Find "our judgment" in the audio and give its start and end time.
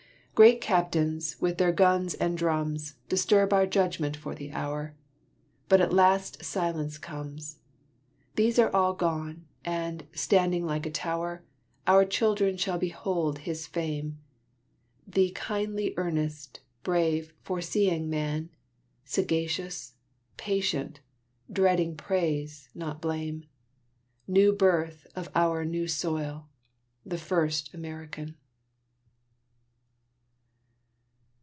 3.53-4.17